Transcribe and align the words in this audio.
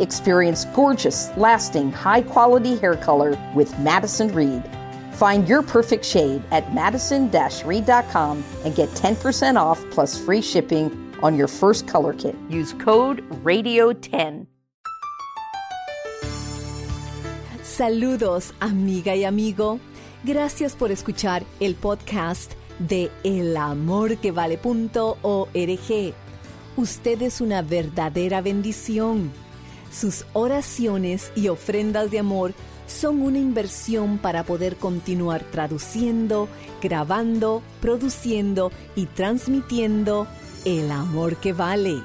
Experience 0.00 0.64
gorgeous, 0.74 1.30
lasting, 1.36 1.92
high 1.92 2.22
quality 2.22 2.76
hair 2.76 2.96
color 2.96 3.38
with 3.54 3.78
Madison 3.78 4.34
Reed. 4.34 4.62
Find 5.12 5.48
your 5.48 5.62
perfect 5.62 6.04
shade 6.04 6.42
at 6.50 6.74
madison 6.74 7.30
reed.com 7.64 8.44
and 8.64 8.74
get 8.74 8.90
10% 8.90 9.56
off 9.56 9.82
plus 9.90 10.18
free 10.18 10.42
shipping 10.42 10.90
on 11.22 11.36
your 11.36 11.48
first 11.48 11.88
color 11.88 12.12
kit. 12.12 12.36
Use 12.50 12.74
code 12.74 13.26
RADIO10. 13.42 14.46
Saludos, 17.62 18.52
amiga 18.60 19.16
y 19.16 19.24
amigo. 19.24 19.80
Gracias 20.24 20.74
por 20.74 20.90
escuchar 20.90 21.44
el 21.60 21.74
podcast 21.74 22.52
de 22.78 23.10
elamorquevale.org. 23.24 26.14
Usted 26.76 27.22
es 27.22 27.40
una 27.40 27.62
verdadera 27.62 28.42
bendición. 28.42 29.32
Sus 29.98 30.26
oraciones 30.34 31.32
y 31.34 31.48
ofrendas 31.48 32.10
de 32.10 32.18
amor 32.18 32.52
son 32.86 33.22
una 33.22 33.38
inversión 33.38 34.18
para 34.18 34.44
poder 34.44 34.76
continuar 34.76 35.42
traduciendo, 35.44 36.50
grabando, 36.82 37.62
produciendo 37.80 38.70
y 38.94 39.06
transmitiendo 39.06 40.26
el 40.66 40.90
amor 40.90 41.36
que 41.36 41.54
vale. 41.54 42.02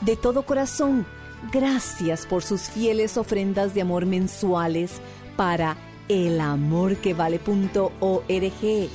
De 0.00 0.16
todo 0.16 0.46
corazón, 0.46 1.04
gracias 1.52 2.24
por 2.24 2.42
sus 2.42 2.62
fieles 2.62 3.18
ofrendas 3.18 3.74
de 3.74 3.82
amor 3.82 4.06
mensuales 4.06 5.02
para 5.36 5.76
elamorquevale.org. 6.08 8.88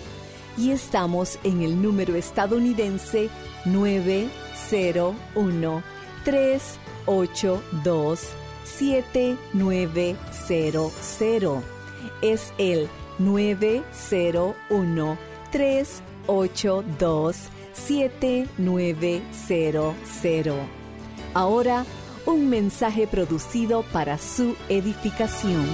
Y 0.58 0.72
estamos 0.72 1.38
en 1.44 1.62
el 1.62 1.80
número 1.80 2.16
estadounidense 2.16 3.30
901 3.66 5.84
382 6.24 6.83
7900. 8.64 10.94
Es 12.22 12.54
el 12.58 12.90
901 13.20 15.18
382 15.52 17.38
7900. 17.74 20.56
Ahora, 21.34 21.86
un 22.26 22.50
mensaje 22.50 23.08
producido 23.08 23.84
para 23.92 24.18
su 24.18 24.56
edificación. 24.70 25.68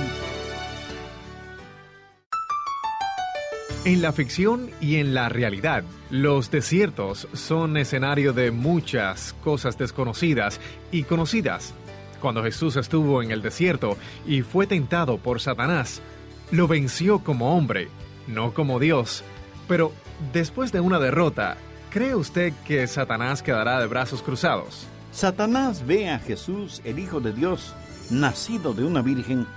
En 3.89 4.03
la 4.03 4.13
ficción 4.13 4.69
y 4.79 4.97
en 4.97 5.15
la 5.15 5.29
realidad, 5.29 5.83
los 6.11 6.51
desiertos 6.51 7.27
son 7.33 7.75
escenario 7.75 8.33
de 8.33 8.51
muchas 8.51 9.33
cosas 9.43 9.79
desconocidas 9.79 10.61
y 10.91 11.05
conocidas. 11.05 11.73
Cuando 12.21 12.43
Jesús 12.43 12.75
estuvo 12.75 13.23
en 13.23 13.31
el 13.31 13.41
desierto 13.41 13.97
y 14.27 14.43
fue 14.43 14.67
tentado 14.67 15.17
por 15.17 15.41
Satanás, 15.41 16.03
lo 16.51 16.67
venció 16.67 17.23
como 17.23 17.57
hombre, 17.57 17.87
no 18.27 18.53
como 18.53 18.77
Dios. 18.77 19.23
Pero 19.67 19.91
después 20.33 20.71
de 20.71 20.81
una 20.81 20.99
derrota, 20.99 21.57
¿cree 21.89 22.13
usted 22.13 22.53
que 22.67 22.85
Satanás 22.85 23.41
quedará 23.41 23.79
de 23.79 23.87
brazos 23.87 24.21
cruzados? 24.21 24.85
Satanás 25.11 25.83
ve 25.87 26.11
a 26.11 26.19
Jesús, 26.19 26.79
el 26.83 26.99
Hijo 26.99 27.21
de 27.21 27.33
Dios, 27.33 27.73
nacido 28.11 28.75
de 28.75 28.83
una 28.83 29.01
virgen, 29.01 29.47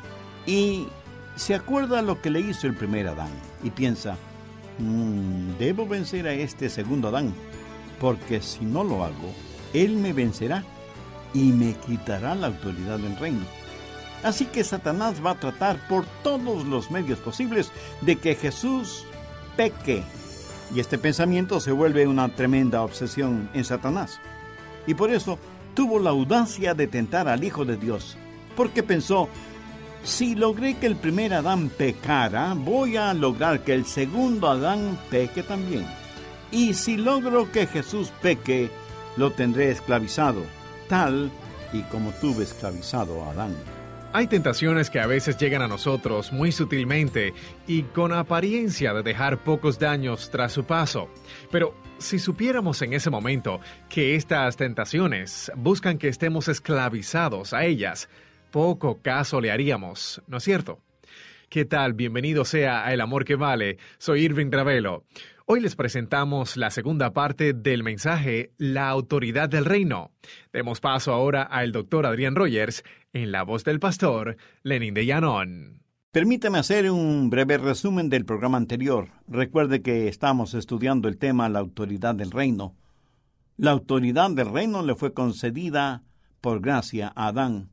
y 0.46 0.86
se 1.36 1.54
acuerda 1.54 2.00
lo 2.00 2.22
que 2.22 2.30
le 2.30 2.40
hizo 2.40 2.66
el 2.66 2.74
primer 2.74 3.08
Adán, 3.08 3.30
y 3.62 3.70
piensa, 3.70 4.16
"Mm, 4.78 5.58
debo 5.58 5.86
vencer 5.86 6.26
a 6.26 6.32
este 6.32 6.68
segundo 6.68 7.08
Adán, 7.08 7.34
porque 8.00 8.40
si 8.40 8.64
no 8.64 8.84
lo 8.84 9.04
hago, 9.04 9.32
él 9.72 9.96
me 9.96 10.12
vencerá 10.12 10.64
y 11.34 11.52
me 11.52 11.74
quitará 11.74 12.34
la 12.34 12.48
autoridad 12.48 12.98
del 12.98 13.16
reino. 13.16 13.44
Así 14.22 14.44
que 14.46 14.62
Satanás 14.62 15.24
va 15.24 15.32
a 15.32 15.40
tratar 15.40 15.88
por 15.88 16.04
todos 16.22 16.64
los 16.66 16.90
medios 16.90 17.18
posibles 17.18 17.72
de 18.02 18.16
que 18.16 18.34
Jesús 18.34 19.04
peque. 19.56 20.02
Y 20.74 20.80
este 20.80 20.96
pensamiento 20.96 21.60
se 21.60 21.72
vuelve 21.72 22.06
una 22.06 22.28
tremenda 22.28 22.82
obsesión 22.82 23.50
en 23.52 23.64
Satanás. 23.64 24.20
Y 24.86 24.94
por 24.94 25.10
eso 25.10 25.38
tuvo 25.74 25.98
la 25.98 26.10
audacia 26.10 26.74
de 26.74 26.86
tentar 26.86 27.28
al 27.28 27.44
Hijo 27.44 27.64
de 27.64 27.76
Dios, 27.76 28.16
porque 28.56 28.82
pensó, 28.82 29.28
si 30.04 30.34
logré 30.34 30.74
que 30.74 30.86
el 30.86 30.96
primer 30.96 31.32
Adán 31.32 31.68
pecara, 31.68 32.54
voy 32.54 32.96
a 32.96 33.14
lograr 33.14 33.60
que 33.60 33.74
el 33.74 33.84
segundo 33.84 34.48
Adán 34.48 34.98
peque 35.10 35.42
también. 35.42 35.86
Y 36.50 36.74
si 36.74 36.96
logro 36.96 37.50
que 37.50 37.66
Jesús 37.66 38.12
peque, 38.20 38.70
lo 39.16 39.30
tendré 39.30 39.70
esclavizado, 39.70 40.42
tal 40.88 41.30
y 41.72 41.82
como 41.82 42.10
tuve 42.12 42.44
esclavizado 42.44 43.22
a 43.22 43.30
Adán. 43.30 43.56
Hay 44.14 44.26
tentaciones 44.26 44.90
que 44.90 45.00
a 45.00 45.06
veces 45.06 45.38
llegan 45.38 45.62
a 45.62 45.68
nosotros 45.68 46.32
muy 46.32 46.52
sutilmente 46.52 47.32
y 47.66 47.84
con 47.84 48.12
apariencia 48.12 48.92
de 48.92 49.02
dejar 49.02 49.38
pocos 49.38 49.78
daños 49.78 50.30
tras 50.30 50.52
su 50.52 50.64
paso. 50.64 51.08
Pero 51.50 51.74
si 51.96 52.18
supiéramos 52.18 52.82
en 52.82 52.92
ese 52.92 53.08
momento 53.08 53.60
que 53.88 54.14
estas 54.14 54.58
tentaciones 54.58 55.50
buscan 55.56 55.96
que 55.96 56.08
estemos 56.08 56.48
esclavizados 56.48 57.54
a 57.54 57.64
ellas, 57.64 58.10
poco 58.52 59.00
caso 59.02 59.40
le 59.40 59.50
haríamos, 59.50 60.22
¿no 60.28 60.36
es 60.36 60.44
cierto? 60.44 60.78
¿Qué 61.48 61.64
tal? 61.64 61.94
Bienvenido 61.94 62.44
sea 62.44 62.86
a 62.86 62.92
El 62.92 63.00
Amor 63.00 63.24
que 63.24 63.34
Vale. 63.34 63.78
Soy 63.98 64.20
Irving 64.20 64.50
Ravelo. 64.52 65.04
Hoy 65.46 65.60
les 65.60 65.74
presentamos 65.74 66.56
la 66.56 66.70
segunda 66.70 67.12
parte 67.12 67.54
del 67.54 67.82
mensaje 67.82 68.52
La 68.58 68.88
autoridad 68.88 69.48
del 69.48 69.64
reino. 69.64 70.12
Demos 70.52 70.80
paso 70.80 71.12
ahora 71.12 71.42
al 71.42 71.72
doctor 71.72 72.06
Adrián 72.06 72.36
Rogers 72.36 72.84
en 73.12 73.32
la 73.32 73.42
voz 73.42 73.64
del 73.64 73.80
pastor 73.80 74.36
Lenin 74.62 74.94
de 74.94 75.06
Llanón. 75.06 75.82
Permítame 76.12 76.58
hacer 76.58 76.90
un 76.90 77.30
breve 77.30 77.56
resumen 77.56 78.10
del 78.10 78.26
programa 78.26 78.58
anterior. 78.58 79.08
Recuerde 79.26 79.80
que 79.80 80.08
estamos 80.08 80.52
estudiando 80.52 81.08
el 81.08 81.16
tema 81.16 81.48
La 81.48 81.60
autoridad 81.60 82.14
del 82.14 82.30
reino. 82.30 82.76
La 83.56 83.70
autoridad 83.70 84.30
del 84.30 84.52
reino 84.52 84.82
le 84.82 84.94
fue 84.94 85.14
concedida 85.14 86.02
por 86.42 86.60
gracia 86.60 87.12
a 87.16 87.28
Adán. 87.28 87.72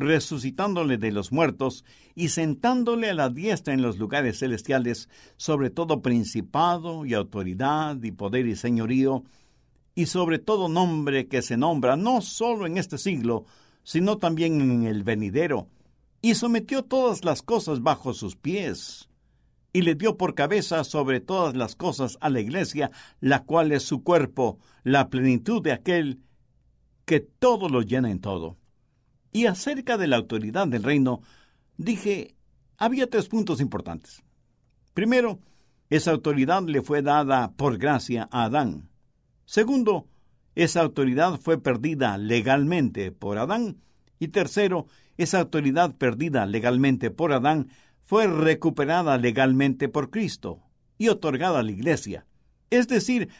resucitándole 0.00 0.98
de 0.98 1.12
los 1.12 1.30
muertos 1.30 1.84
y 2.14 2.28
sentándole 2.28 3.10
a 3.10 3.14
la 3.14 3.28
diestra 3.28 3.74
en 3.74 3.82
los 3.82 3.98
lugares 3.98 4.38
celestiales, 4.38 5.08
sobre 5.36 5.70
todo 5.70 6.02
principado 6.02 7.06
y 7.06 7.14
autoridad 7.14 8.02
y 8.02 8.10
poder 8.10 8.46
y 8.46 8.56
señorío, 8.56 9.22
y 9.94 10.06
sobre 10.06 10.38
todo 10.38 10.68
nombre 10.68 11.28
que 11.28 11.42
se 11.42 11.56
nombra 11.56 11.96
no 11.96 12.22
sólo 12.22 12.66
en 12.66 12.78
este 12.78 12.98
siglo, 12.98 13.44
sino 13.82 14.18
también 14.18 14.60
en 14.60 14.84
el 14.84 15.04
venidero, 15.04 15.68
y 16.22 16.34
sometió 16.34 16.82
todas 16.82 17.24
las 17.24 17.42
cosas 17.42 17.82
bajo 17.82 18.14
sus 18.14 18.36
pies, 18.36 19.08
y 19.72 19.82
le 19.82 19.94
dio 19.94 20.16
por 20.16 20.34
cabeza 20.34 20.82
sobre 20.84 21.20
todas 21.20 21.54
las 21.54 21.76
cosas 21.76 22.18
a 22.20 22.30
la 22.30 22.40
iglesia, 22.40 22.90
la 23.20 23.44
cual 23.44 23.72
es 23.72 23.84
su 23.84 24.02
cuerpo, 24.02 24.58
la 24.82 25.08
plenitud 25.08 25.62
de 25.62 25.72
aquel 25.72 26.20
que 27.04 27.20
todo 27.20 27.68
lo 27.68 27.82
llena 27.82 28.10
en 28.10 28.20
todo. 28.20 28.59
Y 29.32 29.46
acerca 29.46 29.96
de 29.96 30.08
la 30.08 30.16
autoridad 30.16 30.66
del 30.66 30.82
reino, 30.82 31.22
dije, 31.76 32.34
había 32.76 33.08
tres 33.08 33.28
puntos 33.28 33.60
importantes. 33.60 34.22
Primero, 34.94 35.40
esa 35.88 36.10
autoridad 36.10 36.62
le 36.64 36.82
fue 36.82 37.02
dada 37.02 37.52
por 37.52 37.78
gracia 37.78 38.28
a 38.30 38.44
Adán. 38.44 38.88
Segundo, 39.44 40.06
esa 40.54 40.80
autoridad 40.80 41.38
fue 41.38 41.60
perdida 41.60 42.18
legalmente 42.18 43.12
por 43.12 43.38
Adán. 43.38 43.78
Y 44.18 44.28
tercero, 44.28 44.86
esa 45.16 45.40
autoridad 45.40 45.94
perdida 45.96 46.46
legalmente 46.46 47.10
por 47.10 47.32
Adán 47.32 47.68
fue 48.04 48.26
recuperada 48.26 49.18
legalmente 49.18 49.88
por 49.88 50.10
Cristo 50.10 50.60
y 50.98 51.08
otorgada 51.08 51.60
a 51.60 51.62
la 51.62 51.70
Iglesia, 51.70 52.26
es 52.70 52.88
decir, 52.88 53.30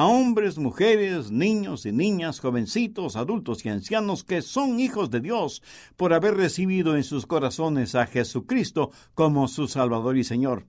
a 0.00 0.06
hombres, 0.06 0.56
mujeres, 0.56 1.30
niños 1.30 1.84
y 1.84 1.92
niñas, 1.92 2.40
jovencitos, 2.40 3.16
adultos 3.16 3.66
y 3.66 3.68
ancianos 3.68 4.24
que 4.24 4.40
son 4.40 4.80
hijos 4.80 5.10
de 5.10 5.20
Dios 5.20 5.62
por 5.96 6.14
haber 6.14 6.38
recibido 6.38 6.96
en 6.96 7.04
sus 7.04 7.26
corazones 7.26 7.94
a 7.94 8.06
Jesucristo 8.06 8.92
como 9.12 9.46
su 9.46 9.68
Salvador 9.68 10.16
y 10.16 10.24
Señor. 10.24 10.66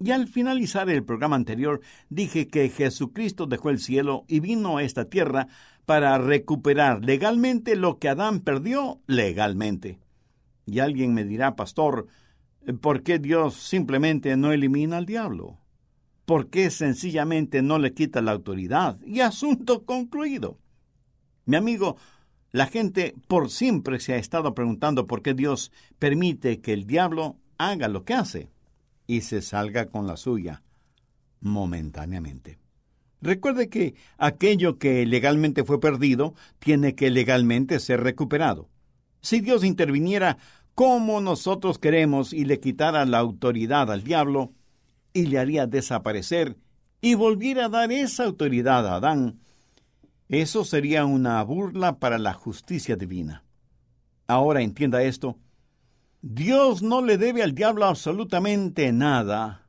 Y 0.00 0.10
al 0.10 0.28
finalizar 0.28 0.90
el 0.90 1.02
programa 1.02 1.36
anterior 1.36 1.80
dije 2.10 2.46
que 2.48 2.68
Jesucristo 2.68 3.46
dejó 3.46 3.70
el 3.70 3.78
cielo 3.78 4.26
y 4.28 4.40
vino 4.40 4.76
a 4.76 4.82
esta 4.82 5.06
tierra 5.06 5.48
para 5.86 6.18
recuperar 6.18 7.02
legalmente 7.02 7.74
lo 7.74 7.98
que 7.98 8.10
Adán 8.10 8.40
perdió 8.40 9.00
legalmente. 9.06 9.98
Y 10.66 10.80
alguien 10.80 11.14
me 11.14 11.24
dirá, 11.24 11.56
pastor, 11.56 12.06
¿Por 12.80 13.02
qué 13.02 13.18
Dios 13.18 13.54
simplemente 13.54 14.36
no 14.36 14.52
elimina 14.52 14.98
al 14.98 15.06
diablo? 15.06 15.58
¿Por 16.24 16.48
qué 16.48 16.70
sencillamente 16.70 17.62
no 17.62 17.78
le 17.78 17.94
quita 17.94 18.22
la 18.22 18.32
autoridad? 18.32 19.00
Y 19.04 19.20
asunto 19.20 19.84
concluido. 19.84 20.58
Mi 21.44 21.56
amigo, 21.56 21.96
la 22.52 22.66
gente 22.66 23.14
por 23.26 23.50
siempre 23.50 23.98
se 23.98 24.14
ha 24.14 24.16
estado 24.16 24.54
preguntando 24.54 25.06
por 25.06 25.22
qué 25.22 25.34
Dios 25.34 25.72
permite 25.98 26.60
que 26.60 26.72
el 26.72 26.86
diablo 26.86 27.36
haga 27.58 27.88
lo 27.88 28.04
que 28.04 28.14
hace 28.14 28.50
y 29.06 29.22
se 29.22 29.42
salga 29.42 29.86
con 29.86 30.06
la 30.06 30.16
suya 30.16 30.62
momentáneamente. 31.40 32.58
Recuerde 33.20 33.68
que 33.68 33.94
aquello 34.18 34.78
que 34.78 35.06
legalmente 35.06 35.64
fue 35.64 35.80
perdido 35.80 36.34
tiene 36.58 36.94
que 36.94 37.10
legalmente 37.10 37.78
ser 37.80 38.00
recuperado. 38.02 38.68
Si 39.20 39.40
Dios 39.40 39.64
interviniera 39.64 40.38
como 40.74 41.20
nosotros 41.20 41.78
queremos 41.78 42.32
y 42.32 42.44
le 42.44 42.60
quitara 42.60 43.04
la 43.06 43.18
autoridad 43.18 43.90
al 43.92 44.02
diablo 44.02 44.52
y 45.12 45.26
le 45.26 45.38
haría 45.38 45.66
desaparecer 45.66 46.56
y 47.00 47.14
volviera 47.14 47.66
a 47.66 47.68
dar 47.68 47.90
esa 47.90 48.24
autoridad 48.24 48.86
a 48.86 48.94
Adán, 48.94 49.40
eso 50.28 50.64
sería 50.64 51.04
una 51.04 51.42
burla 51.42 51.98
para 51.98 52.18
la 52.18 52.32
justicia 52.32 52.96
divina. 52.96 53.44
Ahora 54.26 54.62
entienda 54.62 55.02
esto. 55.02 55.36
Dios 56.22 56.82
no 56.82 57.02
le 57.02 57.18
debe 57.18 57.42
al 57.42 57.54
diablo 57.54 57.84
absolutamente 57.86 58.92
nada, 58.92 59.68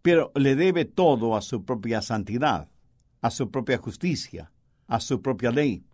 pero 0.00 0.30
le 0.36 0.54
debe 0.54 0.84
todo 0.84 1.36
a 1.36 1.42
su 1.42 1.64
propia 1.64 2.00
santidad, 2.00 2.68
a 3.20 3.30
su 3.30 3.50
propia 3.50 3.78
justicia, 3.78 4.52
a 4.86 5.00
su 5.00 5.20
propia 5.20 5.50
ley. 5.50 5.84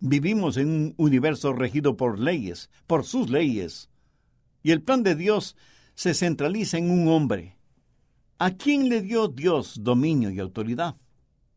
Vivimos 0.00 0.56
en 0.56 0.68
un 0.68 0.94
universo 0.96 1.52
regido 1.52 1.96
por 1.96 2.18
leyes, 2.18 2.70
por 2.86 3.04
sus 3.04 3.30
leyes. 3.30 3.90
Y 4.62 4.70
el 4.72 4.82
plan 4.82 5.02
de 5.02 5.14
Dios 5.14 5.54
se 5.94 6.14
centraliza 6.14 6.78
en 6.78 6.90
un 6.90 7.08
hombre. 7.08 7.56
¿A 8.44 8.56
quién 8.56 8.88
le 8.88 9.02
dio 9.02 9.28
Dios 9.28 9.84
dominio 9.84 10.28
y 10.28 10.40
autoridad? 10.40 10.96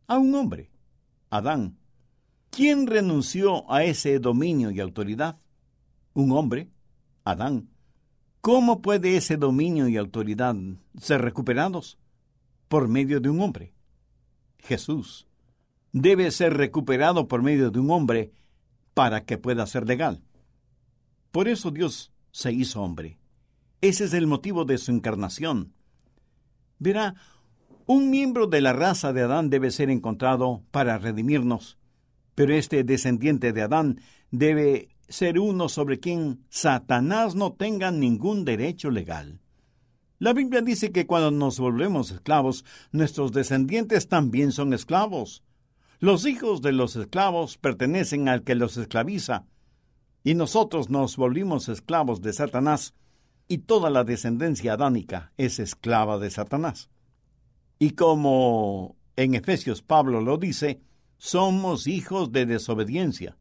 A 0.05 0.19
un 0.19 0.35
hombre, 0.35 0.69
Adán. 1.31 1.79
¿Quién 2.51 2.85
renunció 2.85 3.71
a 3.73 3.83
ese 3.83 4.19
dominio 4.19 4.69
y 4.69 4.79
autoridad? 4.79 5.39
Un 6.13 6.31
hombre, 6.33 6.69
Adán. 7.23 7.69
¿Cómo 8.39 8.83
puede 8.83 9.17
ese 9.17 9.35
dominio 9.35 9.87
y 9.87 9.97
autoridad 9.97 10.55
ser 11.01 11.23
recuperados? 11.23 11.97
Por 12.67 12.87
medio 12.87 13.19
de 13.19 13.31
un 13.31 13.41
hombre, 13.41 13.73
Jesús 14.59 15.25
debe 15.91 16.29
ser 16.29 16.53
recuperado 16.53 17.27
por 17.27 17.41
medio 17.41 17.71
de 17.71 17.79
un 17.79 17.89
hombre 17.89 18.31
para 18.93 19.25
que 19.25 19.39
pueda 19.39 19.65
ser 19.65 19.87
legal. 19.87 20.21
Por 21.31 21.47
eso 21.47 21.71
Dios 21.71 22.11
se 22.29 22.53
hizo 22.53 22.83
hombre. 22.83 23.17
Ese 23.81 24.03
es 24.03 24.13
el 24.13 24.27
motivo 24.27 24.65
de 24.65 24.77
su 24.77 24.91
encarnación. 24.91 25.73
Verá, 26.79 27.15
un 27.85 28.09
miembro 28.09 28.47
de 28.47 28.61
la 28.61 28.73
raza 28.73 29.13
de 29.13 29.21
Adán 29.21 29.49
debe 29.49 29.71
ser 29.71 29.89
encontrado 29.89 30.63
para 30.71 30.97
redimirnos, 30.97 31.77
pero 32.33 32.53
este 32.53 32.83
descendiente 32.83 33.53
de 33.53 33.61
Adán 33.61 34.01
debe 34.31 34.89
ser 35.07 35.39
uno 35.39 35.69
sobre 35.69 35.99
quien 35.99 36.43
Satanás 36.49 37.35
no 37.35 37.53
tenga 37.53 37.91
ningún 37.91 38.43
derecho 38.43 38.89
legal. 38.89 39.39
La 40.17 40.33
Biblia 40.33 40.61
dice 40.61 40.91
que 40.91 41.05
cuando 41.05 41.29
nos 41.29 41.59
volvemos 41.59 42.09
esclavos, 42.11 42.65
nuestros 42.91 43.33
descendientes 43.33 44.07
también 44.07 44.51
son 44.51 44.73
esclavos. 44.73 45.43
Los 45.99 46.25
hijos 46.25 46.61
de 46.61 46.71
los 46.71 46.95
esclavos 46.95 47.57
pertenecen 47.57 48.27
al 48.27 48.43
que 48.43 48.55
los 48.55 48.77
esclaviza, 48.77 49.45
y 50.23 50.33
nosotros 50.33 50.89
nos 50.89 51.17
volvimos 51.17 51.69
esclavos 51.69 52.21
de 52.21 52.33
Satanás, 52.33 52.95
y 53.47 53.59
toda 53.59 53.89
la 53.89 54.03
descendencia 54.03 54.73
adánica 54.73 55.31
es 55.37 55.59
esclava 55.59 56.17
de 56.17 56.29
Satanás. 56.29 56.89
Y 57.79 57.91
como 57.91 58.95
en 59.15 59.35
Efesios 59.35 59.81
Pablo 59.81 60.21
lo 60.21 60.37
dice, 60.37 60.81
somos 61.17 61.87
hijos 61.87 62.31
de 62.31 62.45
desobediencia. 62.45 63.37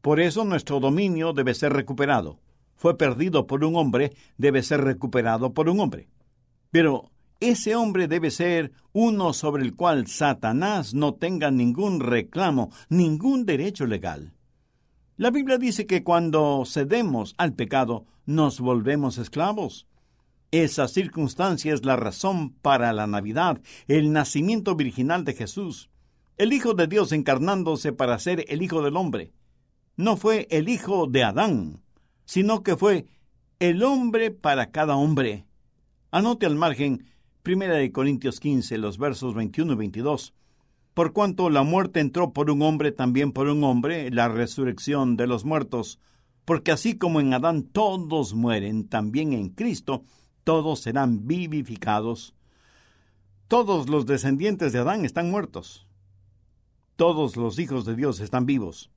Por 0.00 0.20
eso 0.20 0.44
nuestro 0.44 0.80
dominio 0.80 1.32
debe 1.32 1.54
ser 1.54 1.72
recuperado. 1.72 2.40
Fue 2.76 2.98
perdido 2.98 3.46
por 3.46 3.64
un 3.64 3.76
hombre, 3.76 4.12
debe 4.36 4.62
ser 4.62 4.82
recuperado 4.82 5.54
por 5.54 5.68
un 5.68 5.80
hombre. 5.80 6.08
Pero 6.70 7.10
ese 7.40 7.76
hombre 7.76 8.08
debe 8.08 8.30
ser 8.30 8.72
uno 8.92 9.32
sobre 9.32 9.62
el 9.62 9.74
cual 9.74 10.06
Satanás 10.06 10.94
no 10.94 11.14
tenga 11.14 11.50
ningún 11.50 12.00
reclamo, 12.00 12.70
ningún 12.88 13.46
derecho 13.46 13.86
legal. 13.86 14.32
La 15.16 15.30
Biblia 15.30 15.58
dice 15.58 15.86
que 15.86 16.02
cuando 16.02 16.64
cedemos 16.66 17.36
al 17.38 17.54
pecado, 17.54 18.04
nos 18.26 18.58
volvemos 18.58 19.16
esclavos. 19.16 19.86
Esa 20.50 20.88
circunstancia 20.88 21.72
es 21.72 21.84
la 21.84 21.94
razón 21.94 22.50
para 22.50 22.92
la 22.92 23.06
Navidad, 23.06 23.60
el 23.86 24.12
nacimiento 24.12 24.74
virginal 24.74 25.24
de 25.24 25.34
Jesús, 25.34 25.88
el 26.36 26.52
Hijo 26.52 26.74
de 26.74 26.88
Dios 26.88 27.12
encarnándose 27.12 27.92
para 27.92 28.18
ser 28.18 28.44
el 28.48 28.62
Hijo 28.62 28.82
del 28.82 28.96
hombre. 28.96 29.32
No 29.96 30.16
fue 30.16 30.48
el 30.50 30.68
Hijo 30.68 31.06
de 31.06 31.22
Adán, 31.22 31.80
sino 32.24 32.64
que 32.64 32.76
fue 32.76 33.06
el 33.60 33.84
hombre 33.84 34.32
para 34.32 34.72
cada 34.72 34.96
hombre. 34.96 35.46
Anote 36.10 36.46
al 36.46 36.56
margen 36.56 37.06
Primera 37.44 37.74
de 37.76 37.92
Corintios 37.92 38.40
15, 38.40 38.78
los 38.78 38.98
versos 38.98 39.34
21 39.34 39.74
y 39.74 39.76
22. 39.76 40.34
Por 40.94 41.12
cuanto 41.12 41.50
la 41.50 41.64
muerte 41.64 41.98
entró 41.98 42.32
por 42.32 42.50
un 42.50 42.62
hombre, 42.62 42.92
también 42.92 43.32
por 43.32 43.48
un 43.48 43.64
hombre, 43.64 44.10
la 44.12 44.28
resurrección 44.28 45.16
de 45.16 45.26
los 45.26 45.44
muertos. 45.44 45.98
Porque 46.44 46.70
así 46.70 46.96
como 46.96 47.20
en 47.20 47.34
Adán 47.34 47.64
todos 47.64 48.34
mueren, 48.34 48.88
también 48.88 49.32
en 49.32 49.48
Cristo 49.48 50.04
todos 50.44 50.80
serán 50.80 51.26
vivificados. 51.26 52.34
Todos 53.48 53.88
los 53.88 54.06
descendientes 54.06 54.72
de 54.72 54.78
Adán 54.78 55.04
están 55.04 55.30
muertos. 55.30 55.88
Todos 56.96 57.36
los 57.36 57.58
hijos 57.58 57.84
de 57.84 57.96
Dios 57.96 58.20
están 58.20 58.46
vivos. 58.46 58.92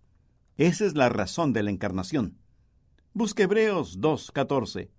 Esa 0.58 0.86
es 0.86 0.96
la 0.96 1.10
razón 1.10 1.51
de 1.51 1.63
la 1.63 1.72
encarnación. 1.72 2.38
Busque 3.13 3.44
Hebreos 3.44 4.00
2.14. 4.00 4.89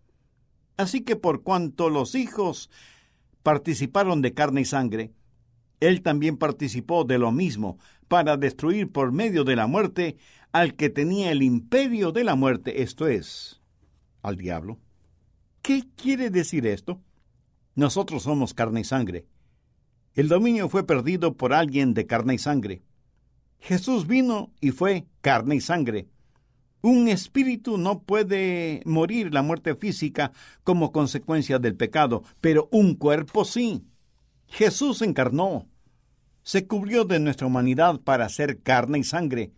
Así 0.76 1.02
que 1.02 1.14
por 1.14 1.42
cuanto 1.42 1.90
los 1.90 2.16
hijos 2.16 2.70
participaron 3.44 4.20
de 4.20 4.34
carne 4.34 4.62
y 4.62 4.64
sangre, 4.64 5.12
él 5.80 6.02
también 6.02 6.36
participó 6.36 7.04
de 7.04 7.18
lo 7.18 7.32
mismo, 7.32 7.78
para 8.08 8.36
destruir 8.36 8.90
por 8.90 9.12
medio 9.12 9.44
de 9.44 9.56
la 9.56 9.66
muerte 9.66 10.16
al 10.52 10.74
que 10.74 10.88
tenía 10.88 11.30
el 11.30 11.42
imperio 11.42 12.10
de 12.10 12.24
la 12.24 12.34
muerte, 12.34 12.82
esto 12.82 13.06
es, 13.06 13.60
al 14.22 14.36
diablo. 14.36 14.78
¿Qué 15.62 15.84
quiere 15.94 16.30
decir 16.30 16.66
esto? 16.66 17.02
Nosotros 17.74 18.22
somos 18.22 18.54
carne 18.54 18.80
y 18.80 18.84
sangre. 18.84 19.26
El 20.14 20.28
dominio 20.28 20.68
fue 20.68 20.86
perdido 20.86 21.36
por 21.36 21.52
alguien 21.52 21.94
de 21.94 22.06
carne 22.06 22.34
y 22.34 22.38
sangre. 22.38 22.82
Jesús 23.60 24.06
vino 24.06 24.52
y 24.60 24.70
fue 24.70 25.06
carne 25.20 25.56
y 25.56 25.60
sangre. 25.60 26.08
Un 26.80 27.08
espíritu 27.08 27.76
no 27.76 28.02
puede 28.02 28.82
morir 28.84 29.34
la 29.34 29.42
muerte 29.42 29.74
física 29.74 30.32
como 30.62 30.92
consecuencia 30.92 31.58
del 31.58 31.76
pecado, 31.76 32.22
pero 32.40 32.68
un 32.72 32.94
cuerpo 32.94 33.44
sí. 33.44 33.84
Jesús 34.48 35.02
encarnó, 35.02 35.66
se 36.42 36.66
cubrió 36.66 37.04
de 37.04 37.20
nuestra 37.20 37.46
humanidad 37.46 38.00
para 38.00 38.28
ser 38.28 38.62
carne 38.62 38.98
y 38.98 39.04
sangre. 39.04 39.52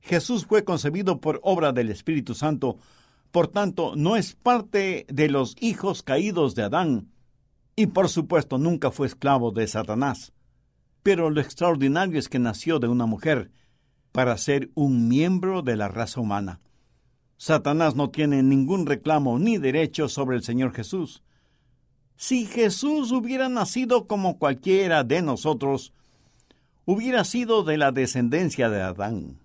Jesús 0.00 0.46
fue 0.46 0.64
concebido 0.64 1.20
por 1.20 1.40
obra 1.42 1.72
del 1.72 1.90
Espíritu 1.90 2.34
Santo, 2.34 2.76
por 3.30 3.48
tanto 3.48 3.96
no 3.96 4.16
es 4.16 4.34
parte 4.34 5.06
de 5.08 5.28
los 5.30 5.56
hijos 5.60 6.02
caídos 6.02 6.54
de 6.54 6.64
Adán, 6.64 7.08
Y 7.74 7.86
por 7.86 8.10
supuesto 8.10 8.58
nunca 8.58 8.90
fue 8.90 9.06
esclavo 9.06 9.50
de 9.50 9.66
Satanás. 9.66 10.34
Pero 11.02 11.30
lo 11.30 11.40
extraordinario 11.40 12.18
es 12.18 12.28
que 12.28 12.38
nació 12.38 12.78
de 12.78 12.88
una 12.88 13.06
mujer 13.06 13.50
para 14.12 14.36
ser 14.36 14.70
un 14.74 15.08
miembro 15.08 15.62
de 15.62 15.76
la 15.76 15.88
raza 15.88 16.20
humana. 16.20 16.60
Satanás 17.38 17.96
no 17.96 18.10
tiene 18.10 18.42
ningún 18.42 18.84
reclamo 18.84 19.38
ni 19.38 19.56
derecho 19.56 20.10
sobre 20.10 20.36
el 20.36 20.44
Señor 20.44 20.74
Jesús. 20.74 21.22
Si 22.22 22.46
Jesús 22.46 23.10
hubiera 23.10 23.48
nacido 23.48 24.06
como 24.06 24.38
cualquiera 24.38 25.02
de 25.02 25.22
nosotros, 25.22 25.92
hubiera 26.84 27.24
sido 27.24 27.64
de 27.64 27.76
la 27.76 27.90
descendencia 27.90 28.70
de 28.70 28.80
Adán 28.80 29.40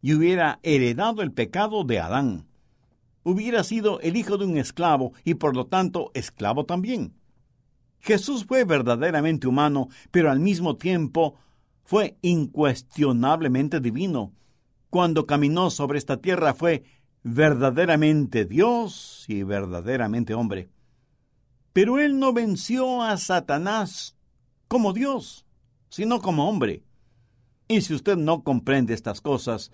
y 0.00 0.14
hubiera 0.14 0.58
heredado 0.62 1.20
el 1.20 1.30
pecado 1.30 1.84
de 1.84 2.00
Adán. 2.00 2.46
Hubiera 3.22 3.62
sido 3.64 4.00
el 4.00 4.16
hijo 4.16 4.38
de 4.38 4.46
un 4.46 4.56
esclavo 4.56 5.12
y 5.24 5.34
por 5.34 5.54
lo 5.54 5.66
tanto 5.66 6.10
esclavo 6.14 6.64
también. 6.64 7.12
Jesús 8.00 8.46
fue 8.46 8.64
verdaderamente 8.64 9.46
humano, 9.46 9.88
pero 10.10 10.30
al 10.30 10.40
mismo 10.40 10.76
tiempo 10.76 11.34
fue 11.84 12.16
incuestionablemente 12.22 13.78
divino. 13.78 14.32
Cuando 14.88 15.26
caminó 15.26 15.68
sobre 15.68 15.98
esta 15.98 16.16
tierra 16.16 16.54
fue 16.54 16.82
verdaderamente 17.22 18.46
Dios 18.46 19.26
y 19.28 19.42
verdaderamente 19.42 20.32
hombre. 20.32 20.70
Pero 21.76 21.98
él 21.98 22.18
no 22.18 22.32
venció 22.32 23.02
a 23.02 23.18
Satanás 23.18 24.16
como 24.66 24.94
Dios, 24.94 25.44
sino 25.90 26.22
como 26.22 26.48
hombre. 26.48 26.82
Y 27.68 27.82
si 27.82 27.92
usted 27.92 28.16
no 28.16 28.42
comprende 28.44 28.94
estas 28.94 29.20
cosas, 29.20 29.70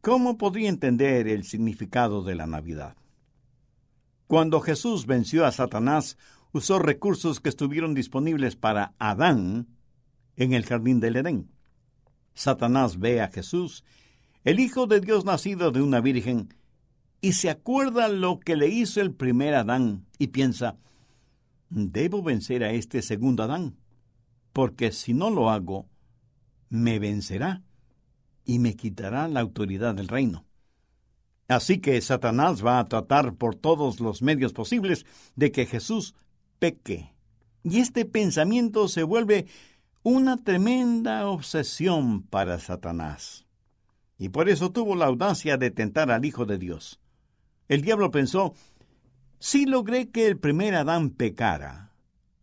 ¿cómo 0.00 0.38
podría 0.38 0.70
entender 0.70 1.28
el 1.28 1.44
significado 1.44 2.22
de 2.22 2.34
la 2.34 2.46
Navidad? 2.46 2.96
Cuando 4.26 4.62
Jesús 4.62 5.04
venció 5.04 5.44
a 5.44 5.52
Satanás, 5.52 6.16
usó 6.52 6.78
recursos 6.78 7.40
que 7.40 7.50
estuvieron 7.50 7.92
disponibles 7.92 8.56
para 8.56 8.94
Adán 8.98 9.68
en 10.36 10.54
el 10.54 10.64
jardín 10.64 10.98
del 10.98 11.16
Edén. 11.16 11.50
Satanás 12.32 12.98
ve 12.98 13.20
a 13.20 13.28
Jesús, 13.28 13.84
el 14.44 14.60
Hijo 14.60 14.86
de 14.86 15.00
Dios 15.00 15.26
nacido 15.26 15.72
de 15.72 15.82
una 15.82 16.00
virgen, 16.00 16.54
y 17.20 17.34
se 17.34 17.50
acuerda 17.50 18.08
lo 18.08 18.40
que 18.40 18.56
le 18.56 18.68
hizo 18.68 19.02
el 19.02 19.12
primer 19.12 19.54
Adán 19.54 20.06
y 20.18 20.28
piensa, 20.28 20.78
debo 21.74 22.22
vencer 22.22 22.62
a 22.62 22.70
este 22.70 23.02
segundo 23.02 23.42
Adán, 23.42 23.76
porque 24.52 24.92
si 24.92 25.12
no 25.12 25.28
lo 25.28 25.50
hago, 25.50 25.88
me 26.68 27.00
vencerá 27.00 27.62
y 28.44 28.60
me 28.60 28.76
quitará 28.76 29.26
la 29.26 29.40
autoridad 29.40 29.94
del 29.94 30.08
reino. 30.08 30.46
Así 31.48 31.78
que 31.78 32.00
Satanás 32.00 32.64
va 32.64 32.78
a 32.78 32.84
tratar 32.86 33.34
por 33.34 33.56
todos 33.56 34.00
los 34.00 34.22
medios 34.22 34.52
posibles 34.52 35.04
de 35.34 35.50
que 35.50 35.66
Jesús 35.66 36.14
peque. 36.58 37.12
Y 37.64 37.80
este 37.80 38.04
pensamiento 38.04 38.88
se 38.88 39.02
vuelve 39.02 39.46
una 40.02 40.36
tremenda 40.36 41.26
obsesión 41.26 42.22
para 42.22 42.60
Satanás. 42.60 43.46
Y 44.16 44.28
por 44.28 44.48
eso 44.48 44.70
tuvo 44.70 44.94
la 44.94 45.06
audacia 45.06 45.56
de 45.56 45.70
tentar 45.70 46.10
al 46.10 46.24
Hijo 46.24 46.46
de 46.46 46.58
Dios. 46.58 47.00
El 47.68 47.82
diablo 47.82 48.10
pensó, 48.10 48.54
si 49.44 49.66
logré 49.66 50.08
que 50.08 50.26
el 50.26 50.38
primer 50.38 50.74
Adán 50.74 51.10
pecara, 51.10 51.92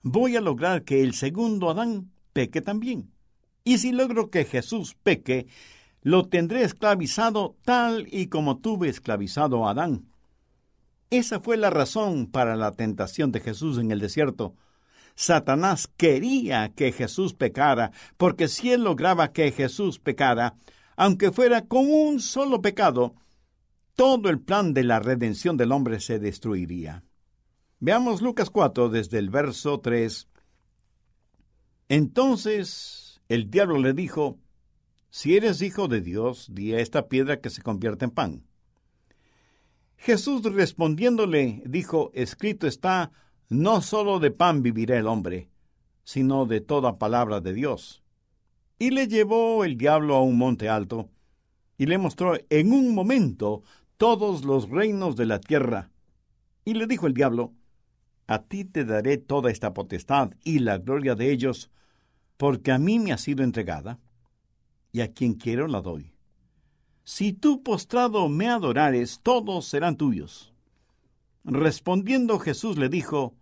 voy 0.04 0.36
a 0.36 0.40
lograr 0.40 0.84
que 0.84 1.02
el 1.02 1.16
segundo 1.16 1.72
Adán 1.72 2.12
peque 2.32 2.62
también. 2.62 3.12
Y 3.64 3.80
si 3.80 3.92
logro 3.92 4.30
que 4.30 4.46
Jesús 4.46 4.96
peque, 5.02 5.48
lo 6.04 6.30
tendré 6.30 6.64
esclavizado 6.64 7.56
tal 7.66 8.08
y 8.12 8.28
como 8.28 8.60
tuve 8.60 8.88
esclavizado 8.88 9.66
a 9.66 9.72
Adán. 9.72 10.12
Esa 11.10 11.40
fue 11.40 11.58
la 11.58 11.72
razón 11.72 12.28
para 12.28 12.56
la 12.56 12.74
tentación 12.74 13.32
de 13.32 13.40
Jesús 13.40 13.80
en 13.80 13.90
el 13.90 14.00
desierto. 14.00 14.54
Satanás 15.16 15.90
quería 15.98 16.70
que 16.70 16.92
Jesús 16.92 17.34
pecara, 17.34 17.92
porque 18.18 18.48
si 18.48 18.74
él 18.74 18.84
lograba 18.84 19.32
que 19.32 19.52
Jesús 19.52 19.98
pecara, 19.98 20.54
aunque 20.96 21.32
fuera 21.32 21.64
con 21.64 21.92
un 21.92 22.20
solo 22.20 22.62
pecado, 22.62 23.16
todo 23.96 24.30
el 24.30 24.40
plan 24.40 24.74
de 24.74 24.84
la 24.84 25.00
redención 25.00 25.58
del 25.58 25.72
hombre 25.72 26.00
se 26.00 26.20
destruiría. 26.20 27.04
Veamos 27.80 28.22
Lucas 28.22 28.50
4 28.50 28.90
desde 28.90 29.18
el 29.18 29.30
verso 29.30 29.80
3. 29.80 30.28
Entonces 31.90 33.22
el 33.28 33.50
diablo 33.50 33.80
le 33.80 33.94
dijo, 33.94 34.40
Si 35.10 35.36
eres 35.36 35.62
hijo 35.62 35.88
de 35.88 36.02
Dios, 36.02 36.48
di 36.52 36.74
a 36.74 36.80
esta 36.80 37.08
piedra 37.08 37.40
que 37.40 37.50
se 37.50 37.62
convierta 37.62 38.06
en 38.06 38.12
pan. 38.12 38.44
Jesús 40.02 40.42
respondiéndole 40.44 41.62
dijo, 41.64 42.10
escrito 42.16 42.66
está, 42.66 43.12
no 43.50 43.82
solo 43.82 44.20
de 44.20 44.32
pan 44.32 44.64
vivirá 44.64 44.98
el 44.98 45.06
hombre, 45.06 45.52
sino 46.04 46.48
de 46.48 46.60
toda 46.60 46.98
palabra 46.98 47.40
de 47.40 47.54
Dios. 47.54 48.02
Y 48.80 48.90
le 48.90 49.08
llevó 49.08 49.64
el 49.64 49.78
diablo 49.78 50.16
a 50.16 50.24
un 50.24 50.40
monte 50.40 50.70
alto, 50.70 51.10
y 51.78 51.86
le 51.86 52.00
mostró 52.00 52.36
en 52.50 52.74
un 52.74 52.96
momento 52.96 53.62
todos 54.02 54.44
los 54.46 54.68
reinos 54.68 55.16
de 55.16 55.28
la 55.28 55.40
tierra. 55.40 55.92
Y 56.66 56.74
le 56.74 56.88
dijo 56.88 57.06
el 57.06 57.14
diablo, 57.14 57.54
A 58.26 58.42
ti 58.42 58.66
te 58.66 58.84
daré 58.84 59.20
toda 59.20 59.52
esta 59.52 59.76
potestad 59.76 60.32
y 60.44 60.58
la 60.58 60.80
gloria 60.80 61.14
de 61.14 61.32
ellos, 61.32 61.70
porque 62.36 62.72
a 62.72 62.80
mí 62.80 62.98
me 62.98 63.14
ha 63.14 63.20
sido 63.20 63.44
entregada, 63.44 64.00
y 64.92 65.02
a 65.02 65.14
quien 65.14 65.36
quiero 65.36 65.68
la 65.68 65.82
doy. 65.82 66.16
Si 67.04 67.32
tú 67.32 67.62
postrado 67.62 68.28
me 68.28 68.50
adorares, 68.50 69.20
todos 69.22 69.68
serán 69.68 69.98
tuyos. 69.98 70.52
Respondiendo 71.44 72.40
Jesús 72.40 72.80
le 72.80 72.90
dijo, 72.90 73.36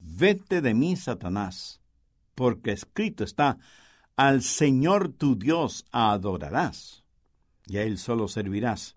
Vete 0.00 0.62
de 0.62 0.74
mí, 0.74 0.96
Satanás, 0.96 1.80
porque 2.34 2.72
escrito 2.72 3.22
está, 3.22 3.58
Al 4.16 4.42
Señor 4.42 5.10
tu 5.10 5.36
Dios 5.36 5.84
adorarás, 5.92 7.04
y 7.68 7.76
a 7.76 7.84
Él 7.84 7.98
solo 7.98 8.26
servirás. 8.26 8.95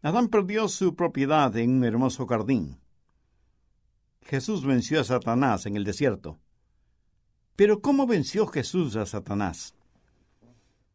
Adán 0.00 0.28
perdió 0.28 0.68
su 0.68 0.94
propiedad 0.94 1.56
en 1.56 1.78
un 1.78 1.84
hermoso 1.84 2.26
jardín. 2.26 2.78
Jesús 4.22 4.64
venció 4.64 5.00
a 5.00 5.04
Satanás 5.04 5.66
en 5.66 5.76
el 5.76 5.84
desierto. 5.84 6.38
Pero 7.56 7.80
¿cómo 7.80 8.06
venció 8.06 8.46
Jesús 8.46 8.94
a 8.94 9.06
Satanás? 9.06 9.74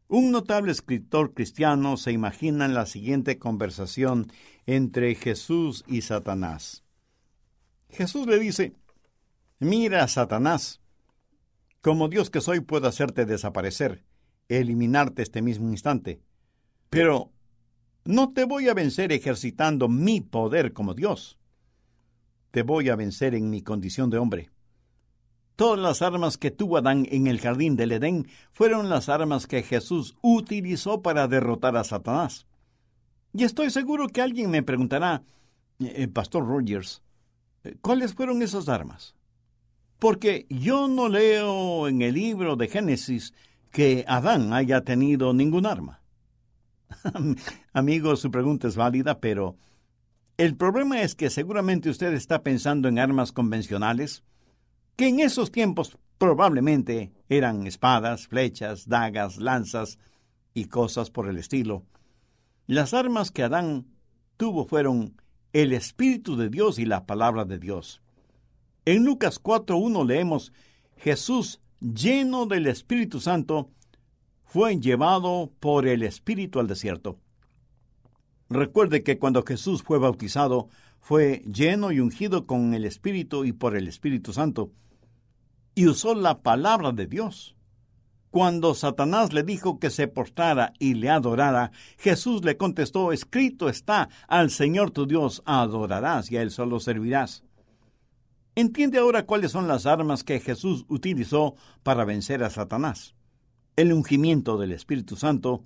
Un 0.08 0.30
notable 0.30 0.72
escritor 0.72 1.34
cristiano 1.34 1.96
se 1.96 2.12
imagina 2.12 2.64
en 2.64 2.72
la 2.72 2.86
siguiente 2.86 3.38
conversación 3.38 4.32
entre 4.64 5.14
Jesús 5.14 5.84
y 5.86 6.02
Satanás. 6.02 6.84
Jesús 7.90 8.26
le 8.26 8.38
dice, 8.38 8.74
Mira, 9.58 10.08
Satanás, 10.08 10.80
como 11.82 12.08
Dios 12.08 12.30
que 12.30 12.40
soy 12.40 12.60
puedo 12.60 12.88
hacerte 12.88 13.26
desaparecer, 13.26 14.04
eliminarte 14.48 15.22
este 15.22 15.42
mismo 15.42 15.68
instante, 15.70 16.22
pero 16.88 17.33
no 18.04 18.32
te 18.32 18.44
voy 18.44 18.68
a 18.68 18.74
vencer 18.74 19.12
ejercitando 19.12 19.88
mi 19.88 20.20
poder 20.20 20.72
como 20.72 20.94
Dios. 20.94 21.38
Te 22.50 22.62
voy 22.62 22.88
a 22.88 22.96
vencer 22.96 23.34
en 23.34 23.50
mi 23.50 23.62
condición 23.62 24.10
de 24.10 24.18
hombre. 24.18 24.50
Todas 25.56 25.78
las 25.78 26.02
armas 26.02 26.36
que 26.36 26.50
tuvo 26.50 26.76
Adán 26.76 27.06
en 27.10 27.26
el 27.26 27.40
jardín 27.40 27.76
del 27.76 27.92
Edén 27.92 28.26
fueron 28.52 28.88
las 28.88 29.08
armas 29.08 29.46
que 29.46 29.62
Jesús 29.62 30.16
utilizó 30.20 31.00
para 31.00 31.28
derrotar 31.28 31.76
a 31.76 31.84
Satanás. 31.84 32.46
Y 33.32 33.44
estoy 33.44 33.70
seguro 33.70 34.08
que 34.08 34.20
alguien 34.20 34.50
me 34.50 34.62
preguntará, 34.62 35.22
eh, 35.78 35.92
eh, 35.96 36.08
Pastor 36.08 36.46
Rogers, 36.46 37.02
eh, 37.62 37.76
¿cuáles 37.80 38.14
fueron 38.14 38.42
esas 38.42 38.68
armas? 38.68 39.14
Porque 39.98 40.46
yo 40.50 40.88
no 40.88 41.08
leo 41.08 41.88
en 41.88 42.02
el 42.02 42.14
libro 42.14 42.56
de 42.56 42.68
Génesis 42.68 43.32
que 43.70 44.04
Adán 44.06 44.52
haya 44.52 44.82
tenido 44.82 45.32
ningún 45.32 45.66
arma. 45.66 46.03
Amigo, 47.72 48.16
su 48.16 48.30
pregunta 48.30 48.68
es 48.68 48.76
válida, 48.76 49.20
pero 49.20 49.56
el 50.36 50.56
problema 50.56 51.02
es 51.02 51.14
que 51.14 51.30
seguramente 51.30 51.90
usted 51.90 52.12
está 52.12 52.42
pensando 52.42 52.88
en 52.88 52.98
armas 52.98 53.32
convencionales, 53.32 54.24
que 54.96 55.08
en 55.08 55.20
esos 55.20 55.50
tiempos 55.50 55.98
probablemente 56.18 57.12
eran 57.28 57.66
espadas, 57.66 58.28
flechas, 58.28 58.88
dagas, 58.88 59.36
lanzas 59.38 59.98
y 60.52 60.66
cosas 60.66 61.10
por 61.10 61.28
el 61.28 61.38
estilo. 61.38 61.84
Las 62.66 62.94
armas 62.94 63.30
que 63.30 63.42
Adán 63.42 63.86
tuvo 64.36 64.66
fueron 64.66 65.20
el 65.52 65.72
Espíritu 65.72 66.36
de 66.36 66.48
Dios 66.48 66.78
y 66.78 66.84
la 66.84 67.06
palabra 67.06 67.44
de 67.44 67.58
Dios. 67.58 68.02
En 68.84 69.04
Lucas 69.04 69.42
4.1 69.42 70.06
leemos, 70.06 70.52
Jesús, 70.96 71.60
lleno 71.80 72.46
del 72.46 72.66
Espíritu 72.66 73.20
Santo, 73.20 73.70
fue 74.54 74.78
llevado 74.78 75.50
por 75.58 75.84
el 75.84 76.04
Espíritu 76.04 76.60
al 76.60 76.68
desierto. 76.68 77.18
Recuerde 78.48 79.02
que 79.02 79.18
cuando 79.18 79.42
Jesús 79.42 79.82
fue 79.82 79.98
bautizado, 79.98 80.68
fue 81.00 81.42
lleno 81.52 81.90
y 81.90 81.98
ungido 81.98 82.46
con 82.46 82.72
el 82.72 82.84
Espíritu 82.84 83.44
y 83.44 83.50
por 83.50 83.76
el 83.76 83.88
Espíritu 83.88 84.32
Santo 84.32 84.70
y 85.74 85.88
usó 85.88 86.14
la 86.14 86.40
palabra 86.42 86.92
de 86.92 87.08
Dios. 87.08 87.56
Cuando 88.30 88.76
Satanás 88.76 89.32
le 89.32 89.42
dijo 89.42 89.80
que 89.80 89.90
se 89.90 90.06
postrara 90.06 90.72
y 90.78 90.94
le 90.94 91.10
adorara, 91.10 91.72
Jesús 91.98 92.44
le 92.44 92.56
contestó, 92.56 93.10
escrito 93.10 93.68
está, 93.68 94.08
al 94.28 94.50
Señor 94.50 94.92
tu 94.92 95.04
Dios 95.04 95.42
adorarás 95.46 96.30
y 96.30 96.36
a 96.36 96.42
Él 96.42 96.52
solo 96.52 96.78
servirás. 96.78 97.42
Entiende 98.54 98.98
ahora 98.98 99.26
cuáles 99.26 99.50
son 99.50 99.66
las 99.66 99.84
armas 99.84 100.22
que 100.22 100.38
Jesús 100.38 100.84
utilizó 100.86 101.56
para 101.82 102.04
vencer 102.04 102.44
a 102.44 102.50
Satanás. 102.50 103.16
El 103.76 103.92
ungimiento 103.92 104.56
del 104.56 104.72
Espíritu 104.72 105.16
Santo 105.16 105.64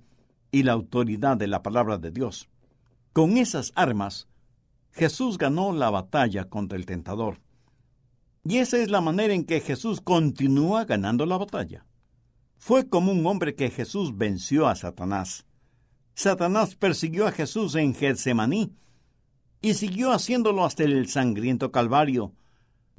y 0.51 0.63
la 0.63 0.73
autoridad 0.73 1.37
de 1.37 1.47
la 1.47 1.61
palabra 1.61 1.97
de 1.97 2.11
Dios. 2.11 2.49
Con 3.13 3.37
esas 3.37 3.71
armas, 3.75 4.27
Jesús 4.91 5.37
ganó 5.37 5.71
la 5.71 5.89
batalla 5.89 6.45
contra 6.45 6.77
el 6.77 6.85
tentador. 6.85 7.39
Y 8.43 8.57
esa 8.57 8.77
es 8.77 8.89
la 8.89 9.01
manera 9.01 9.33
en 9.33 9.45
que 9.45 9.61
Jesús 9.61 10.01
continúa 10.01 10.85
ganando 10.85 11.25
la 11.25 11.37
batalla. 11.37 11.85
Fue 12.57 12.89
como 12.89 13.11
un 13.11 13.25
hombre 13.25 13.55
que 13.55 13.69
Jesús 13.69 14.17
venció 14.17 14.67
a 14.67 14.75
Satanás. 14.75 15.45
Satanás 16.15 16.75
persiguió 16.75 17.27
a 17.27 17.31
Jesús 17.31 17.75
en 17.75 17.93
Getsemaní 17.93 18.73
y 19.61 19.75
siguió 19.75 20.11
haciéndolo 20.11 20.65
hasta 20.65 20.83
el 20.83 21.07
sangriento 21.07 21.71
Calvario. 21.71 22.33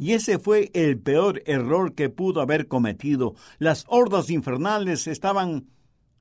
Y 0.00 0.14
ese 0.14 0.38
fue 0.38 0.70
el 0.72 0.98
peor 0.98 1.42
error 1.44 1.94
que 1.94 2.08
pudo 2.08 2.40
haber 2.40 2.68
cometido. 2.68 3.34
Las 3.58 3.84
hordas 3.86 4.30
infernales 4.30 5.06
estaban 5.06 5.66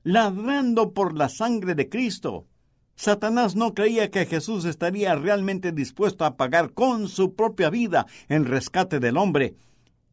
ladrando 0.02 0.92
por 0.92 1.16
la 1.16 1.30
sangre 1.30 1.74
de 1.74 1.88
Cristo. 1.88 2.46
Satanás 2.94 3.56
no 3.56 3.72
creía 3.72 4.10
que 4.10 4.26
Jesús 4.26 4.66
estaría 4.66 5.14
realmente 5.14 5.72
dispuesto 5.72 6.26
a 6.26 6.36
pagar 6.36 6.74
con 6.74 7.08
su 7.08 7.34
propia 7.34 7.70
vida 7.70 8.04
en 8.28 8.44
rescate 8.44 9.00
del 9.00 9.16
hombre 9.16 9.54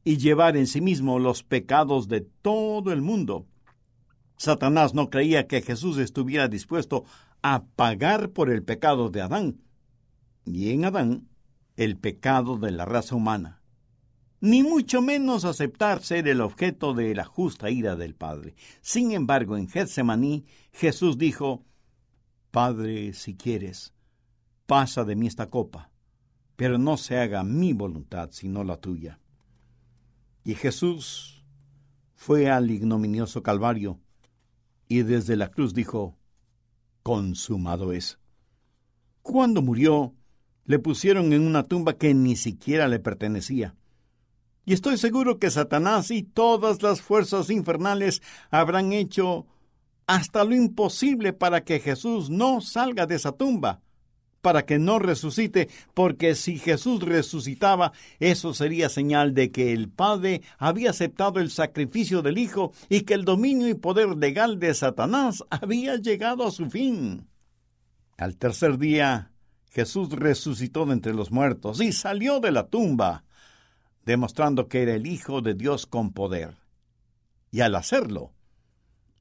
y 0.06 0.16
llevar 0.16 0.56
en 0.56 0.66
sí 0.66 0.80
mismo 0.80 1.20
los 1.20 1.44
pecados 1.44 2.08
de 2.08 2.22
todo 2.22 2.94
el 2.94 3.02
mundo. 3.02 3.48
Satanás 4.38 4.94
no 4.94 5.10
creía 5.10 5.46
que 5.46 5.62
Jesús 5.62 5.98
estuviera 5.98 6.48
dispuesto 6.48 7.04
a 7.42 7.66
pagar 7.76 8.30
por 8.30 8.50
el 8.50 8.64
pecado 8.64 9.10
de 9.10 9.24
Adán, 9.24 9.60
y 10.46 10.72
en 10.72 10.86
Adán 10.86 11.28
el 11.78 11.96
pecado 11.98 12.58
de 12.58 12.72
la 12.72 12.86
raza 12.86 13.16
humana, 13.16 13.62
ni 14.42 14.64
mucho 14.64 15.02
menos 15.02 15.46
aceptar 15.46 16.04
ser 16.04 16.28
el 16.28 16.42
objeto 16.42 16.94
de 16.94 17.16
la 17.16 17.24
justa 17.24 17.70
ira 17.70 17.96
del 17.96 18.16
Padre. 18.16 18.56
Sin 18.82 19.12
embargo, 19.12 19.58
en 19.58 19.70
Getsemaní, 19.70 20.46
Jesús 20.74 21.18
dijo, 21.18 21.64
Padre, 22.52 23.14
si 23.14 23.36
quieres, 23.36 23.94
pasa 24.66 25.06
de 25.06 25.16
mí 25.16 25.28
esta 25.28 25.50
copa, 25.50 25.92
pero 26.56 26.78
no 26.78 26.98
se 26.98 27.18
haga 27.18 27.44
mi 27.44 27.74
voluntad 27.74 28.30
sino 28.32 28.64
la 28.64 28.78
tuya. 28.78 29.20
Y 30.44 30.56
Jesús 30.56 31.46
fue 32.16 32.50
al 32.50 32.72
ignominioso 32.72 33.44
Calvario 33.44 34.00
y 34.88 35.04
desde 35.04 35.36
la 35.36 35.52
cruz 35.52 35.74
dijo, 35.74 36.18
consumado 37.04 37.92
es. 37.92 38.18
Cuando 39.22 39.62
murió, 39.62 40.16
le 40.68 40.80
pusieron 40.80 41.34
en 41.34 41.42
una 41.42 41.64
tumba 41.64 41.94
que 41.94 42.14
ni 42.14 42.36
siquiera 42.36 42.88
le 42.88 43.00
pertenecía. 43.00 43.74
Y 44.66 44.74
estoy 44.74 44.98
seguro 44.98 45.40
que 45.40 45.50
Satanás 45.50 46.12
y 46.12 46.24
todas 46.24 46.84
las 46.84 47.02
fuerzas 47.02 47.50
infernales 47.50 48.22
habrán 48.52 48.92
hecho 48.92 49.48
hasta 50.08 50.44
lo 50.44 50.56
imposible 50.56 51.34
para 51.34 51.64
que 51.64 51.80
Jesús 51.80 52.30
no 52.30 52.60
salga 52.60 53.06
de 53.08 53.16
esa 53.16 53.32
tumba, 53.32 53.82
para 54.42 54.66
que 54.66 54.78
no 54.78 55.00
resucite, 55.00 55.70
porque 55.94 56.36
si 56.36 56.58
Jesús 56.58 57.02
resucitaba, 57.02 57.94
eso 58.20 58.54
sería 58.54 58.90
señal 58.90 59.34
de 59.34 59.52
que 59.52 59.72
el 59.72 59.90
Padre 59.90 60.42
había 60.58 60.90
aceptado 60.90 61.40
el 61.40 61.50
sacrificio 61.50 62.22
del 62.22 62.38
Hijo 62.38 62.74
y 62.90 63.02
que 63.02 63.14
el 63.14 63.24
dominio 63.24 63.70
y 63.70 63.74
poder 63.74 64.18
legal 64.18 64.60
de 64.60 64.74
Satanás 64.74 65.46
había 65.50 65.96
llegado 65.96 66.46
a 66.46 66.52
su 66.52 66.70
fin. 66.70 67.28
Al 68.18 68.36
tercer 68.36 68.78
día, 68.78 69.32
Jesús 69.78 70.10
resucitó 70.10 70.88
de 70.88 70.94
entre 70.94 71.14
los 71.14 71.30
muertos 71.30 71.80
y 71.82 71.92
salió 71.92 72.40
de 72.40 72.50
la 72.50 72.66
tumba, 72.66 73.26
demostrando 74.08 74.68
que 74.68 74.82
era 74.82 74.96
el 74.96 75.06
Hijo 75.06 75.42
de 75.42 75.54
Dios 75.54 75.86
con 75.86 76.14
poder. 76.14 76.56
Y 77.52 77.62
al 77.62 77.76
hacerlo, 77.76 78.34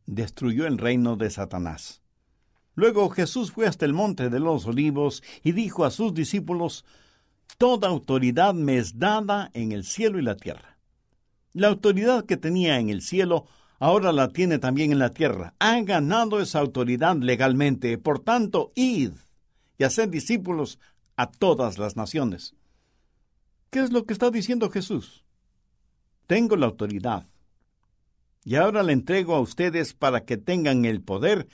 destruyó 0.06 0.66
el 0.66 0.78
reino 0.78 1.16
de 1.16 1.28
Satanás. 1.28 2.00
Luego 2.74 3.10
Jesús 3.10 3.52
fue 3.52 3.66
hasta 3.66 3.84
el 3.84 3.92
monte 3.92 4.30
de 4.30 4.40
los 4.40 4.64
olivos 4.64 5.22
y 5.42 5.52
dijo 5.52 5.84
a 5.84 5.90
sus 5.90 6.14
discípulos, 6.14 6.86
Toda 7.58 7.88
autoridad 7.88 8.54
me 8.54 8.78
es 8.78 8.98
dada 8.98 9.50
en 9.52 9.72
el 9.72 9.84
cielo 9.84 10.18
y 10.18 10.22
la 10.22 10.38
tierra. 10.38 10.78
La 11.52 11.68
autoridad 11.68 12.24
que 12.24 12.38
tenía 12.38 12.78
en 12.78 12.88
el 12.88 13.02
cielo 13.02 13.44
ahora 13.78 14.10
la 14.10 14.28
tiene 14.28 14.58
también 14.58 14.90
en 14.90 15.00
la 15.00 15.10
tierra. 15.10 15.52
Ha 15.58 15.78
ganado 15.82 16.40
esa 16.40 16.60
autoridad 16.60 17.14
legalmente. 17.16 17.98
Por 17.98 18.20
tanto, 18.20 18.72
id 18.74 19.12
y 19.78 19.84
haced 19.84 20.08
discípulos 20.08 20.78
a 21.16 21.30
todas 21.30 21.78
las 21.78 21.96
naciones. 21.96 22.54
¿Qué 23.70 23.80
es 23.80 23.92
lo 23.92 24.04
que 24.04 24.12
está 24.12 24.30
diciendo 24.30 24.70
Jesús? 24.70 25.24
Tengo 26.26 26.56
la 26.56 26.66
autoridad 26.66 27.26
y 28.44 28.54
ahora 28.54 28.82
le 28.82 28.92
entrego 28.92 29.34
a 29.34 29.40
ustedes 29.40 29.92
para 29.92 30.24
que 30.24 30.36
tengan 30.36 30.84
el 30.84 31.02
poder 31.02 31.48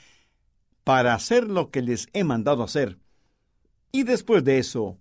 para 0.83 1.13
hacer 1.13 1.47
lo 1.47 1.71
que 1.71 1.81
les 1.81 2.07
he 2.13 2.23
mandado 2.23 2.63
hacer. 2.63 2.99
Y 3.91 4.03
después 4.03 4.43
de 4.43 4.59
eso, 4.59 4.99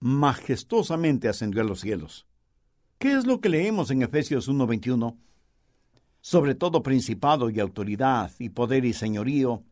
majestuosamente 0.00 1.28
ascendió 1.28 1.62
a 1.62 1.64
los 1.64 1.80
cielos. 1.80 2.26
¿Qué 2.98 3.12
es 3.12 3.26
lo 3.26 3.40
que 3.40 3.48
leemos 3.48 3.90
en 3.90 4.02
Efesios 4.02 4.48
1:21? 4.48 5.16
Sobre 6.20 6.54
todo 6.54 6.82
principado 6.82 7.48
y 7.48 7.60
autoridad 7.60 8.32
y 8.38 8.50
poder 8.50 8.84
y 8.84 8.92
señorío, 8.92 9.62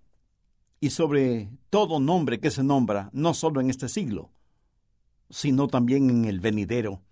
y 0.81 0.91
sobre 0.91 1.51
todo 1.71 2.01
nombre 2.01 2.41
que 2.41 2.51
se 2.51 2.63
nombra, 2.63 3.11
no 3.13 3.35
solo 3.35 3.61
en 3.61 3.71
este 3.71 3.89
siglo, 3.89 4.31
sino 5.31 5.69
también 5.69 6.11
en 6.11 6.25
el 6.25 6.41
venidero 6.41 7.03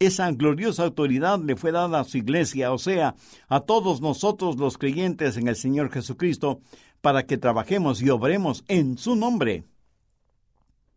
esa 0.00 0.32
gloriosa 0.32 0.84
autoridad 0.84 1.38
le 1.40 1.56
fue 1.56 1.72
dada 1.72 2.00
a 2.00 2.04
su 2.04 2.16
iglesia, 2.16 2.72
o 2.72 2.78
sea, 2.78 3.14
a 3.48 3.60
todos 3.60 4.00
nosotros 4.00 4.56
los 4.56 4.78
creyentes 4.78 5.36
en 5.36 5.46
el 5.46 5.56
Señor 5.56 5.92
Jesucristo, 5.92 6.62
para 7.02 7.26
que 7.26 7.36
trabajemos 7.36 8.00
y 8.00 8.08
obremos 8.08 8.64
en 8.66 8.96
su 8.96 9.14
nombre. 9.14 9.64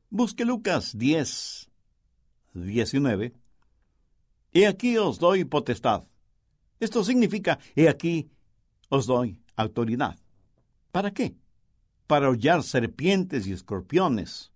Busque 0.09 0.45
Lucas 0.45 0.97
10, 0.97 1.69
19. 2.53 3.33
He 4.53 4.67
aquí 4.67 4.97
os 4.97 5.19
doy 5.19 5.43
potestad. 5.43 6.03
Esto 6.79 7.03
significa, 7.03 7.59
he 7.75 7.89
aquí 7.89 8.29
os 8.87 9.05
doy 9.05 9.41
autoridad. 9.57 10.17
¿Para 10.93 11.11
qué? 11.11 11.35
Para 12.07 12.29
hollar 12.29 12.63
serpientes 12.63 13.47
y 13.47 13.53
escorpiones, 13.53 14.51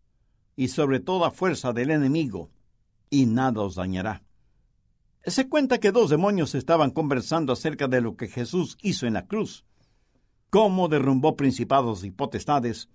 y 0.56 0.70
sobre 0.70 1.00
toda 1.00 1.32
fuerza 1.32 1.74
del 1.74 1.92
enemigo, 1.92 2.50
y 3.10 3.26
nada 3.26 3.62
os 3.62 3.76
dañará. 3.76 4.24
Se 5.26 5.50
cuenta 5.50 5.80
que 5.80 5.92
dos 5.92 6.10
demonios 6.10 6.56
estaban 6.56 6.92
conversando 6.92 7.54
acerca 7.54 7.88
de 7.88 8.02
lo 8.02 8.16
que 8.16 8.28
Jesús 8.28 8.78
hizo 8.82 9.08
en 9.08 9.14
la 9.14 9.28
cruz, 9.28 9.66
cómo 10.50 10.88
derrumbó 10.88 11.36
principados 11.36 12.04
y 12.04 12.12
potestades, 12.12 12.90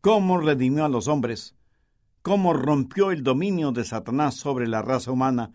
cómo 0.00 0.38
redimió 0.38 0.84
a 0.84 0.88
los 0.88 1.08
hombres, 1.08 1.54
cómo 2.22 2.54
rompió 2.54 3.10
el 3.10 3.22
dominio 3.22 3.70
de 3.72 3.84
Satanás 3.84 4.34
sobre 4.34 4.66
la 4.66 4.80
raza 4.80 5.12
humana, 5.12 5.52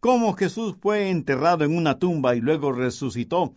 cómo 0.00 0.32
Jesús 0.32 0.76
fue 0.80 1.10
enterrado 1.10 1.64
en 1.64 1.76
una 1.76 1.98
tumba 1.98 2.34
y 2.34 2.40
luego 2.40 2.72
resucitó, 2.72 3.54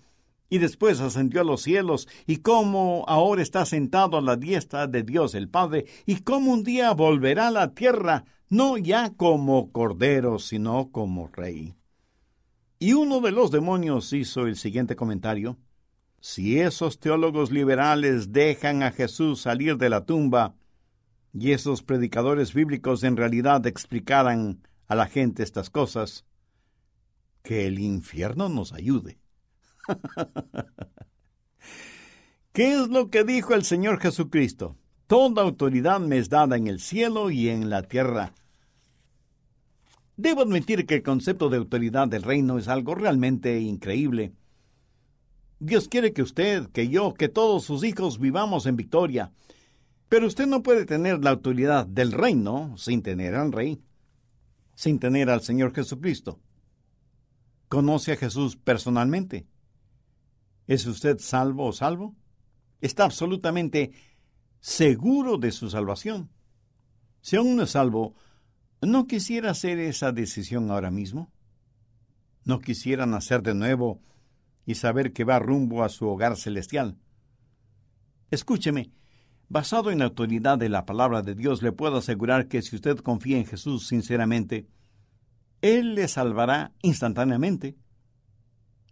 y 0.50 0.58
después 0.58 1.00
ascendió 1.00 1.42
a 1.42 1.44
los 1.44 1.62
cielos, 1.62 2.08
y 2.26 2.38
cómo 2.38 3.06
ahora 3.08 3.42
está 3.42 3.66
sentado 3.66 4.18
a 4.18 4.22
la 4.22 4.36
diestra 4.36 4.88
de 4.88 5.04
Dios 5.04 5.36
el 5.36 5.50
Padre, 5.50 5.86
y 6.06 6.22
cómo 6.22 6.52
un 6.52 6.64
día 6.64 6.92
volverá 6.94 7.48
a 7.48 7.52
la 7.52 7.74
tierra, 7.74 8.26
no 8.50 8.78
ya 8.78 9.12
como 9.16 9.72
cordero, 9.72 10.40
sino 10.40 10.92
como 10.92 11.28
rey. 11.28 11.76
Y 12.80 12.94
uno 12.94 13.20
de 13.20 13.32
los 13.32 13.52
demonios 13.52 14.14
hizo 14.14 14.48
el 14.48 14.56
siguiente 14.56 14.96
comentario. 14.96 15.58
Si 16.22 16.60
esos 16.60 17.00
teólogos 17.00 17.52
liberales 17.52 18.32
dejan 18.32 18.84
a 18.84 18.92
Jesús 18.92 19.42
salir 19.42 19.78
de 19.78 19.90
la 19.90 20.06
tumba 20.06 20.56
y 21.34 21.52
esos 21.52 21.84
predicadores 21.84 22.54
bíblicos 22.54 23.04
en 23.04 23.18
realidad 23.18 23.66
explicaran 23.68 24.62
a 24.88 24.96
la 24.96 25.06
gente 25.08 25.44
estas 25.44 25.70
cosas, 25.70 26.26
que 27.44 27.68
el 27.68 27.80
infierno 27.80 28.50
nos 28.50 28.74
ayude. 28.74 29.20
¿Qué 32.54 32.74
es 32.74 32.90
lo 32.90 33.10
que 33.10 33.24
dijo 33.24 33.54
el 33.54 33.64
Señor 33.64 34.00
Jesucristo? 34.00 34.78
Toda 35.08 35.42
autoridad 35.42 36.00
me 36.00 36.18
es 36.18 36.30
dada 36.30 36.58
en 36.58 36.68
el 36.68 36.80
cielo 36.80 37.32
y 37.32 37.50
en 37.50 37.70
la 37.70 37.84
tierra. 37.84 38.34
Debo 40.18 40.42
admitir 40.42 40.86
que 40.86 40.96
el 40.96 41.04
concepto 41.04 41.50
de 41.50 41.58
autoridad 41.58 42.08
del 42.08 42.24
reino 42.24 42.58
es 42.58 42.68
algo 42.68 42.94
realmente 42.94 43.60
increíble. 43.60 44.34
Dios 45.60 45.88
quiere 45.88 46.14
que 46.14 46.22
usted, 46.22 46.68
que 46.70 46.90
yo, 46.90 47.14
que 47.14 47.30
todos 47.30 47.64
sus 47.64 47.84
hijos 47.84 48.20
vivamos 48.20 48.66
en 48.66 48.76
victoria. 48.76 49.32
Pero 50.10 50.28
usted 50.28 50.48
no 50.48 50.64
puede 50.64 50.86
tener 50.86 51.24
la 51.24 51.30
autoridad 51.30 51.86
del 51.86 52.12
reino 52.12 52.76
sin 52.78 53.02
tener 53.02 53.36
al 53.36 53.52
rey, 53.52 53.82
sin 54.76 55.00
tener 55.00 55.30
al 55.30 55.42
Señor 55.42 55.74
Jesucristo. 55.74 56.40
¿Conoce 57.68 58.14
a 58.14 58.18
Jesús 58.18 58.56
personalmente? 58.56 59.46
¿Es 60.70 60.86
usted 60.86 61.18
salvo 61.20 61.66
o 61.66 61.74
salvo? 61.74 62.16
¿Está 62.80 63.04
absolutamente 63.04 63.92
seguro 64.62 65.38
de 65.38 65.52
su 65.52 65.70
salvación? 65.70 66.30
Si 67.22 67.36
aún 67.36 67.58
no 67.58 67.64
es 67.64 67.72
salvo, 67.72 68.16
¿No 68.82 69.08
quisiera 69.08 69.52
hacer 69.52 69.78
esa 69.78 70.14
decisión 70.14 70.72
ahora 70.72 70.90
mismo? 70.90 71.34
¿No 72.46 72.62
quisiera 72.62 73.06
nacer 73.06 73.42
de 73.42 73.54
nuevo 73.54 74.00
y 74.66 74.76
saber 74.76 75.12
que 75.12 75.26
va 75.26 75.38
rumbo 75.38 75.84
a 75.84 75.90
su 75.90 76.08
hogar 76.08 76.38
celestial? 76.38 76.98
Escúcheme, 78.32 78.94
basado 79.50 79.92
en 79.92 80.00
la 80.00 80.06
autoridad 80.06 80.58
de 80.58 80.70
la 80.70 80.86
palabra 80.86 81.22
de 81.22 81.36
Dios, 81.36 81.62
le 81.62 81.74
puedo 81.74 81.98
asegurar 81.98 82.48
que 82.48 82.62
si 82.62 82.78
usted 82.78 83.00
confía 83.00 83.38
en 83.38 83.46
Jesús 83.46 83.86
sinceramente, 83.86 84.70
Él 85.62 85.96
le 85.96 86.08
salvará 86.08 86.72
instantáneamente, 86.82 87.76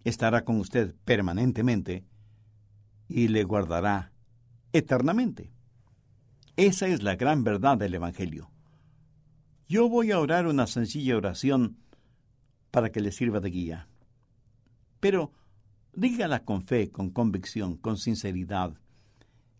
estará 0.04 0.46
con 0.46 0.60
usted 0.60 0.96
permanentemente 1.06 2.06
y 3.08 3.28
le 3.28 3.44
guardará 3.44 4.12
eternamente. 4.74 5.52
Esa 6.56 6.88
es 6.88 7.04
la 7.04 7.16
gran 7.16 7.44
verdad 7.44 7.78
del 7.78 7.96
Evangelio. 7.96 8.50
Yo 9.68 9.90
voy 9.90 10.12
a 10.12 10.20
orar 10.20 10.48
una 10.48 10.66
sencilla 10.66 11.18
oración 11.18 11.78
para 12.72 12.92
que 12.92 13.02
le 13.02 13.12
sirva 13.12 13.40
de 13.40 13.50
guía. 13.50 13.88
Pero 15.00 15.32
dígala 15.94 16.44
con 16.46 16.64
fe, 16.64 16.90
con 16.90 17.10
convicción, 17.10 17.78
con 17.78 17.98
sinceridad. 17.98 18.74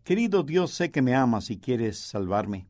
Querido 0.04 0.42
Dios, 0.42 0.72
sé 0.72 0.90
que 0.90 1.02
me 1.02 1.14
amas 1.14 1.50
y 1.50 1.58
quieres 1.58 1.98
salvarme. 1.98 2.66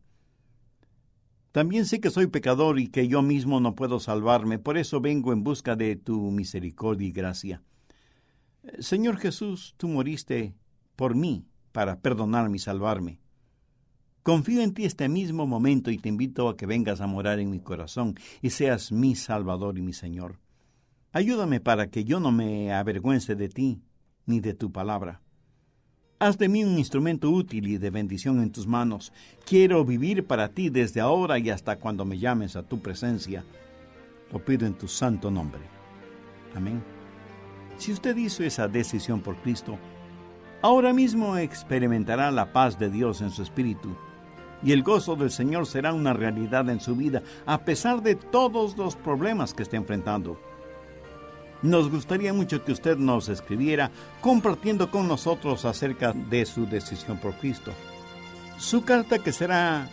También 1.59 1.87
sé 1.87 2.01
que 2.01 2.11
soy 2.11 2.29
pecador 2.29 2.79
y 2.79 2.87
que 2.87 3.09
yo 3.09 3.21
mismo 3.21 3.59
no 3.59 3.75
puedo 3.75 3.99
salvarme, 3.99 4.61
por 4.61 4.79
eso 4.79 5.01
vengo 5.01 5.33
en 5.33 5.43
busca 5.43 5.75
de 5.75 5.97
tu 5.97 6.31
misericordia 6.31 7.09
y 7.09 7.11
gracia. 7.11 7.65
Señor 8.79 9.17
Jesús, 9.17 9.75
tú 9.77 9.89
moriste 9.89 10.55
por 10.95 11.17
mí 11.17 11.49
para 11.73 11.99
perdonarme 11.99 12.59
y 12.59 12.61
salvarme. 12.61 13.19
Confío 14.23 14.63
en 14.63 14.73
ti 14.73 14.85
este 14.85 15.09
mismo 15.09 15.49
momento 15.49 15.91
y 15.91 15.99
te 15.99 16.09
invito 16.09 16.49
a 16.49 16.57
que 16.57 16.65
vengas 16.65 17.01
a 17.01 17.09
morar 17.09 17.41
en 17.41 17.51
mi 17.51 17.59
corazón 17.59 18.15
y 18.41 18.51
seas 18.51 18.93
mi 18.93 19.17
Salvador 19.17 19.79
y 19.79 19.83
mi 19.83 19.95
Señor. 19.95 20.39
Ayúdame 21.11 21.59
para 21.59 21.89
que 21.91 22.05
yo 22.05 22.21
no 22.21 22.31
me 22.31 22.73
avergüence 22.73 23.35
de 23.35 23.49
ti 23.49 23.83
ni 24.27 24.39
de 24.39 24.55
tu 24.55 24.71
palabra. 24.71 25.23
Haz 26.21 26.37
de 26.37 26.49
mí 26.49 26.65
un 26.65 26.79
instrumento 26.79 27.31
útil 27.31 27.69
y 27.69 27.79
de 27.79 27.91
bendición 27.91 28.43
en 28.43 28.51
tus 28.51 28.67
manos. 28.67 29.13
Quiero 29.47 29.85
vivir 29.85 30.27
para 30.27 30.49
ti 30.49 30.69
desde 30.69 31.01
ahora 31.01 31.39
y 31.39 31.49
hasta 31.49 31.77
cuando 31.77 32.05
me 32.05 32.19
llames 32.19 32.57
a 32.57 32.65
tu 32.65 32.81
presencia. 32.81 33.45
Lo 34.33 34.45
pido 34.45 34.67
en 34.67 34.75
tu 34.75 34.89
santo 34.89 35.31
nombre. 35.31 35.61
Amén. 36.57 36.83
Si 37.77 37.93
usted 37.93 38.17
hizo 38.17 38.43
esa 38.43 38.67
decisión 38.67 39.21
por 39.21 39.37
Cristo, 39.37 39.79
ahora 40.61 40.93
mismo 40.93 41.37
experimentará 41.37 42.33
la 42.33 42.53
paz 42.53 42.77
de 42.81 42.91
Dios 42.91 43.21
en 43.21 43.31
su 43.31 43.43
espíritu 43.43 43.97
y 44.61 44.73
el 44.73 44.83
gozo 44.83 45.15
del 45.15 45.31
Señor 45.31 45.67
será 45.67 45.93
una 45.93 46.15
realidad 46.15 46.69
en 46.69 46.81
su 46.81 46.97
vida 46.97 47.23
a 47.47 47.59
pesar 47.65 48.03
de 48.03 48.17
todos 48.17 48.77
los 48.77 48.97
problemas 48.97 49.55
que 49.55 49.63
esté 49.63 49.77
enfrentando. 49.77 50.37
Nos 51.63 51.91
gustaría 51.91 52.33
mucho 52.33 52.65
que 52.65 52.73
usted 52.73 52.97
nos 52.97 53.29
escribiera 53.29 53.91
compartiendo 54.21 54.91
con 54.91 55.09
nosotros 55.09 55.65
acerca 55.65 56.13
de 56.13 56.47
su 56.47 56.67
decisión 56.67 57.19
por 57.19 57.35
Cristo. 57.35 57.73
Su 58.59 58.85
carta 58.85 59.19
que 59.19 59.33
será 59.33 59.89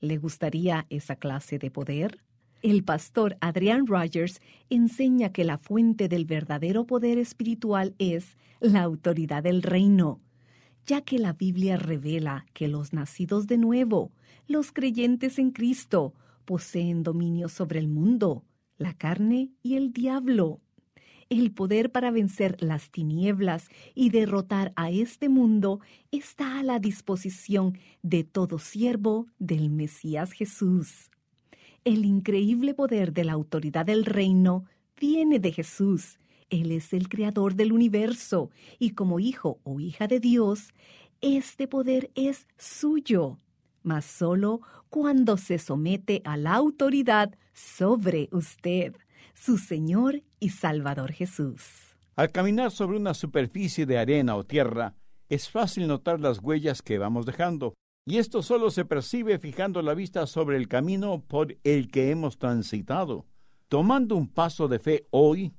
¿Le 0.00 0.18
gustaría 0.18 0.86
esa 0.90 1.16
clase 1.16 1.58
de 1.58 1.70
poder? 1.70 2.22
El 2.62 2.84
pastor 2.84 3.36
Adrian 3.40 3.88
Rogers 3.88 4.40
enseña 4.70 5.32
que 5.32 5.44
la 5.44 5.58
fuente 5.58 6.08
del 6.08 6.24
verdadero 6.24 6.86
poder 6.86 7.18
espiritual 7.18 7.94
es 7.98 8.36
la 8.60 8.82
autoridad 8.82 9.42
del 9.42 9.62
reino, 9.62 10.20
ya 10.86 11.00
que 11.00 11.18
la 11.18 11.32
Biblia 11.32 11.76
revela 11.76 12.46
que 12.52 12.68
los 12.68 12.92
nacidos 12.92 13.48
de 13.48 13.58
nuevo, 13.58 14.12
los 14.46 14.70
creyentes 14.70 15.40
en 15.40 15.50
Cristo, 15.50 16.14
poseen 16.44 17.02
dominio 17.02 17.48
sobre 17.48 17.80
el 17.80 17.88
mundo, 17.88 18.44
la 18.78 18.94
carne 18.94 19.50
y 19.62 19.74
el 19.74 19.92
diablo 19.92 20.60
el 21.38 21.50
poder 21.50 21.90
para 21.90 22.10
vencer 22.10 22.56
las 22.60 22.90
tinieblas 22.90 23.68
y 23.94 24.10
derrotar 24.10 24.72
a 24.76 24.90
este 24.90 25.30
mundo 25.30 25.80
está 26.10 26.58
a 26.58 26.62
la 26.62 26.78
disposición 26.78 27.78
de 28.02 28.22
todo 28.22 28.58
siervo 28.58 29.28
del 29.38 29.70
Mesías 29.70 30.32
Jesús. 30.32 31.10
El 31.84 32.04
increíble 32.04 32.74
poder 32.74 33.12
de 33.12 33.24
la 33.24 33.32
autoridad 33.32 33.84
del 33.84 34.04
reino 34.04 34.66
viene 35.00 35.40
de 35.40 35.50
Jesús. 35.50 36.20
Él 36.48 36.70
es 36.70 36.92
el 36.92 37.08
creador 37.08 37.56
del 37.56 37.72
universo 37.72 38.50
y 38.78 38.90
como 38.90 39.18
hijo 39.18 39.58
o 39.64 39.80
hija 39.80 40.06
de 40.06 40.20
Dios, 40.20 40.68
este 41.20 41.66
poder 41.66 42.10
es 42.14 42.46
suyo, 42.56 43.38
mas 43.82 44.04
solo 44.04 44.60
cuando 44.90 45.36
se 45.36 45.58
somete 45.58 46.22
a 46.24 46.36
la 46.36 46.54
autoridad 46.54 47.36
sobre 47.52 48.28
usted 48.30 48.94
su 49.34 49.58
Señor 49.58 50.22
y 50.38 50.50
Salvador 50.50 51.10
Jesús. 51.12 51.96
Al 52.14 52.30
caminar 52.30 52.70
sobre 52.70 52.96
una 52.96 53.14
superficie 53.14 53.86
de 53.86 53.98
arena 53.98 54.36
o 54.36 54.44
tierra, 54.44 54.94
es 55.28 55.48
fácil 55.48 55.88
notar 55.88 56.20
las 56.20 56.38
huellas 56.40 56.82
que 56.82 56.98
vamos 56.98 57.26
dejando, 57.26 57.74
y 58.04 58.18
esto 58.18 58.42
solo 58.42 58.70
se 58.70 58.84
percibe 58.84 59.38
fijando 59.38 59.80
la 59.82 59.94
vista 59.94 60.26
sobre 60.26 60.56
el 60.56 60.68
camino 60.68 61.22
por 61.26 61.56
el 61.62 61.88
que 61.90 62.10
hemos 62.10 62.38
transitado. 62.38 63.26
Tomando 63.68 64.16
un 64.16 64.28
paso 64.28 64.68
de 64.68 64.78
fe 64.78 65.06
hoy, 65.10 65.52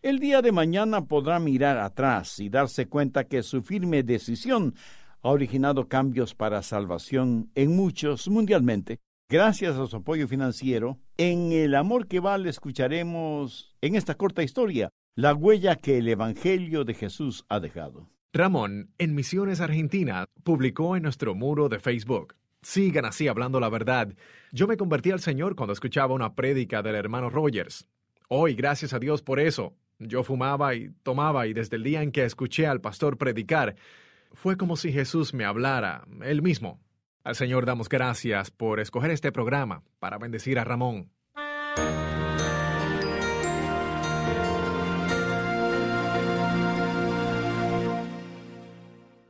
el 0.00 0.20
día 0.20 0.40
de 0.42 0.52
mañana 0.52 1.06
podrá 1.06 1.40
mirar 1.40 1.78
atrás 1.78 2.38
y 2.38 2.48
darse 2.48 2.86
cuenta 2.86 3.24
que 3.24 3.42
su 3.42 3.62
firme 3.62 4.04
decisión 4.04 4.74
ha 5.22 5.30
originado 5.30 5.88
cambios 5.88 6.34
para 6.34 6.62
salvación 6.62 7.50
en 7.56 7.74
muchos 7.74 8.28
mundialmente. 8.28 9.00
Gracias 9.28 9.76
a 9.76 9.86
su 9.86 9.96
apoyo 9.96 10.28
financiero, 10.28 11.00
en 11.16 11.52
El 11.52 11.74
Amor 11.74 12.06
que 12.06 12.20
Vale 12.20 12.48
escucharemos 12.48 13.76
en 13.80 13.96
esta 13.96 14.14
corta 14.14 14.42
historia 14.42 14.90
la 15.16 15.34
huella 15.34 15.74
que 15.74 15.98
el 15.98 16.08
Evangelio 16.08 16.84
de 16.84 16.94
Jesús 16.94 17.44
ha 17.48 17.58
dejado. 17.58 18.08
Ramón, 18.32 18.90
en 18.98 19.14
Misiones 19.14 19.60
Argentina, 19.60 20.26
publicó 20.44 20.96
en 20.96 21.02
nuestro 21.02 21.34
muro 21.34 21.68
de 21.68 21.78
Facebook. 21.78 22.34
Sigan 22.60 23.06
así 23.06 23.26
hablando 23.26 23.58
la 23.58 23.70
verdad. 23.70 24.14
Yo 24.52 24.66
me 24.66 24.76
convertí 24.76 25.10
al 25.10 25.20
Señor 25.20 25.56
cuando 25.56 25.72
escuchaba 25.72 26.14
una 26.14 26.34
prédica 26.34 26.82
del 26.82 26.94
hermano 26.94 27.30
Rogers. 27.30 27.88
Hoy, 28.28 28.54
gracias 28.54 28.92
a 28.92 28.98
Dios 28.98 29.22
por 29.22 29.40
eso. 29.40 29.74
Yo 29.98 30.22
fumaba 30.24 30.74
y 30.74 30.90
tomaba 31.02 31.46
y 31.46 31.54
desde 31.54 31.76
el 31.76 31.84
día 31.84 32.02
en 32.02 32.12
que 32.12 32.24
escuché 32.24 32.66
al 32.66 32.82
pastor 32.82 33.16
predicar, 33.16 33.76
fue 34.32 34.58
como 34.58 34.76
si 34.76 34.92
Jesús 34.92 35.32
me 35.32 35.46
hablara, 35.46 36.06
él 36.22 36.42
mismo. 36.42 36.80
Al 37.24 37.34
Señor 37.34 37.64
damos 37.64 37.88
gracias 37.88 38.50
por 38.50 38.78
escoger 38.78 39.10
este 39.10 39.32
programa 39.32 39.82
para 39.98 40.18
bendecir 40.18 40.58
a 40.58 40.64
Ramón. 40.64 41.10